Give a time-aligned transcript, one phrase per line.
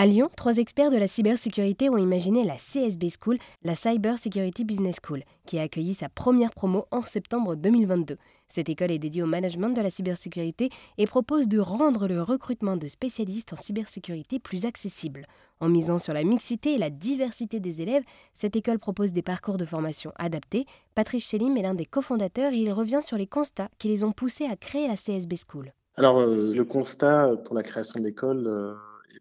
[0.00, 4.64] À Lyon, trois experts de la cybersécurité ont imaginé la CSB School, la Cyber Security
[4.64, 8.16] Business School, qui a accueilli sa première promo en septembre 2022.
[8.48, 12.78] Cette école est dédiée au management de la cybersécurité et propose de rendre le recrutement
[12.78, 15.26] de spécialistes en cybersécurité plus accessible.
[15.60, 19.58] En misant sur la mixité et la diversité des élèves, cette école propose des parcours
[19.58, 20.64] de formation adaptés.
[20.94, 24.12] Patrice Chélim est l'un des cofondateurs et il revient sur les constats qui les ont
[24.12, 25.74] poussés à créer la CSB School.
[25.96, 28.72] Alors, euh, le constat pour la création de l'école, euh,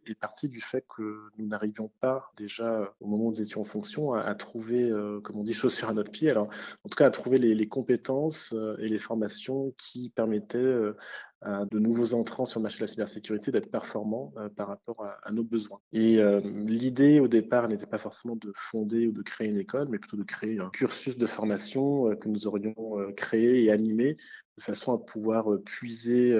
[0.05, 3.65] est partie du fait que nous n'arrivions pas déjà au moment où nous étions en
[3.65, 6.29] fonction à, trouver, euh, comme on dit, chaussures à notre pied.
[6.29, 6.47] Alors,
[6.83, 10.95] en tout cas, à trouver les, compétences euh, et les formations qui permettaient euh,
[11.45, 15.43] de nouveaux entrants sur le marché de la cybersécurité d'être performants par rapport à, nos
[15.43, 15.79] besoins.
[15.93, 19.99] Et l'idée au départ n'était pas forcément de fonder ou de créer une école, mais
[19.99, 22.75] plutôt de créer un cursus de formation que nous aurions
[23.15, 24.17] créé et animé
[24.57, 26.37] de façon à pouvoir puiser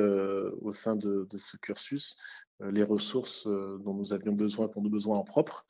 [0.62, 2.18] au sein de, ce cursus
[2.62, 5.66] euh, les ressources euh, dont nous avions besoin pour nos besoins en propre.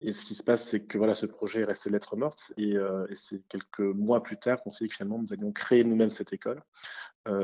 [0.00, 2.52] Et ce qui se passe, c'est que voilà, ce projet est resté lettre morte.
[2.56, 5.82] Et, euh, c'est quelques mois plus tard qu'on s'est dit que finalement, nous allions créer
[5.82, 6.62] nous-mêmes cette école,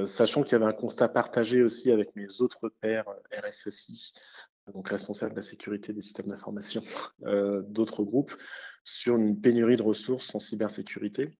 [0.06, 4.12] sachant qu'il y avait un constat partagé aussi avec mes autres pairs RSSI,
[4.72, 6.82] donc responsables de la sécurité des systèmes d'information,
[7.68, 8.34] d'autres groupes,
[8.84, 11.30] sur une pénurie de ressources en cybersécurité.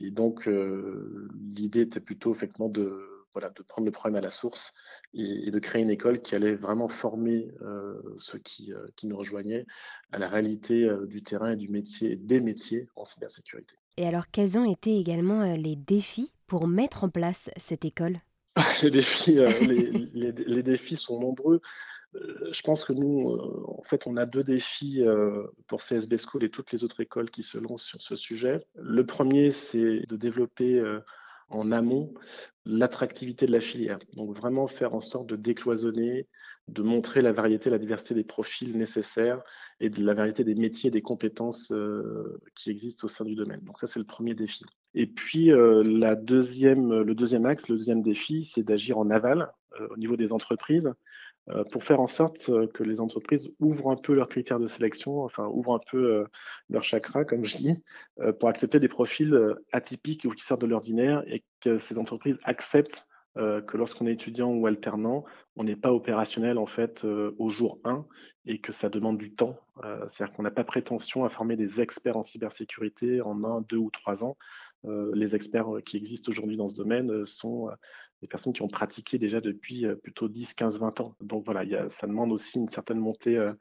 [0.00, 4.74] Et donc, l'idée était plutôt effectivement de voilà, de prendre le problème à la source
[5.14, 9.16] et, de créer une école qui allait vraiment former euh, ceux qui, euh, qui, nous
[9.16, 9.66] rejoignaient
[10.12, 13.74] à la réalité euh, du terrain et du métier, des métiers en cybersécurité.
[13.96, 18.18] Et alors, quels ont été également les défis pour mettre en place cette école
[18.82, 19.38] les, défis,
[20.12, 21.60] les, défis sont nombreux.
[22.12, 25.04] Je pense que nous, en fait, on a deux défis
[25.68, 28.66] pour CSB School et toutes les autres écoles qui se lancent sur ce sujet.
[28.74, 30.82] Le premier, c'est de développer
[31.50, 32.14] en amont
[32.64, 33.98] l'attractivité de la filière.
[34.16, 36.28] Donc vraiment faire en sorte de décloisonner,
[36.68, 39.42] de montrer la variété, la diversité des profils nécessaires
[39.80, 43.34] et de la variété des métiers et des compétences euh, qui existent au sein du
[43.34, 43.60] domaine.
[43.62, 44.64] Donc ça, c'est le premier défi.
[44.94, 49.50] Et puis, euh, la deuxième, le deuxième axe, le deuxième défi, c'est d'agir en aval
[49.80, 50.92] euh, au niveau des entreprises
[51.70, 55.22] pour faire en sorte euh, que les entreprises ouvrent un peu leurs critères de sélection,
[55.22, 56.24] enfin ouvrent un peu euh,
[56.68, 57.82] leur chakra, comme je dis,
[58.38, 59.34] pour accepter des profils
[59.72, 63.06] atypiques ou qui sortent de l'ordinaire et que ces entreprises acceptent
[63.36, 65.24] que lorsqu'on est étudiant ou alternant,
[65.56, 67.06] on n'est pas opérationnel en fait
[67.38, 68.04] au jour 1
[68.46, 69.56] et que ça demande du temps.
[70.08, 73.90] C'est-à-dire qu'on n'a pas prétention à former des experts en cybersécurité en un, deux ou
[73.90, 74.36] trois ans.
[74.84, 77.70] les experts qui existent aujourd'hui dans ce domaine sont
[78.20, 81.16] des personnes qui ont pratiqué déjà depuis euh, plutôt 10, 15, 20 ans.
[81.20, 83.52] Donc voilà, y a, ça demande aussi une certaine montée euh,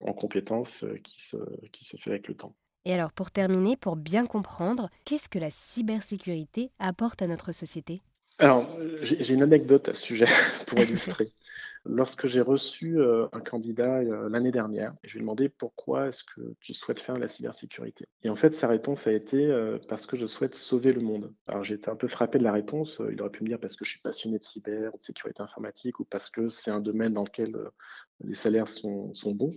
[0.00, 1.36] en compétences euh, qui se,
[1.70, 2.54] qui se fait avec le temps.
[2.84, 8.02] Et alors pour terminer, pour bien comprendre, qu'est-ce que la cybersécurité apporte à notre société?
[8.38, 8.66] Alors,
[9.02, 10.26] j'ai une anecdote à ce sujet
[10.66, 11.28] pour illustrer.
[11.84, 16.22] Lorsque j'ai reçu euh, un candidat euh, l'année dernière, je lui ai demandé pourquoi est-ce
[16.22, 18.06] que tu souhaites faire la cybersécurité.
[18.22, 21.34] Et en fait, sa réponse a été euh, parce que je souhaite sauver le monde.
[21.48, 23.00] Alors j'ai été un peu frappé de la réponse.
[23.10, 25.98] Il aurait pu me dire parce que je suis passionné de cyber, de sécurité informatique,
[25.98, 27.56] ou parce que c'est un domaine dans lequel
[28.24, 29.56] les salaires sont, bons.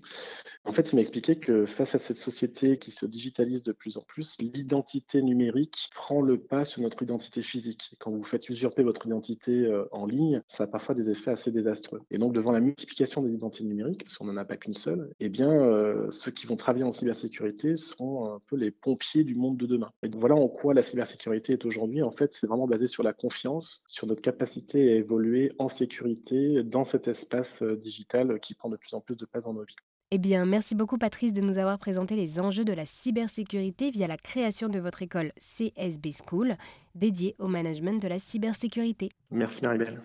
[0.63, 3.97] En fait, il m'a expliqué que face à cette société qui se digitalise de plus
[3.97, 7.95] en plus, l'identité numérique prend le pas sur notre identité physique.
[7.99, 12.01] Quand vous faites usurper votre identité en ligne, ça a parfois des effets assez désastreux.
[12.15, 15.09] Et donc, devant la multiplication des identités numériques, parce qu'on n'en a pas qu'une seule,
[15.19, 19.35] eh bien, euh, ceux qui vont travailler en cybersécurité seront un peu les pompiers du
[19.35, 19.91] monde de demain.
[20.01, 22.01] Et voilà en quoi la cybersécurité est aujourd'hui.
[22.03, 26.63] En fait, c'est vraiment basé sur la confiance, sur notre capacité à évoluer en sécurité
[26.63, 29.65] dans cet espace euh, digital qui prend de plus en plus de place dans nos
[29.65, 29.75] vies.
[30.11, 34.07] Eh bien, merci beaucoup Patrice de nous avoir présenté les enjeux de la cybersécurité via
[34.07, 36.55] la création de votre école CSB School,
[36.93, 39.09] dédiée au management de la cybersécurité.
[39.31, 40.01] Merci Maribel.